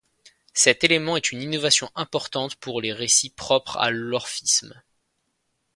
[0.55, 4.81] Cet élément est une innovation importante pour les récits propres à l'orphisme.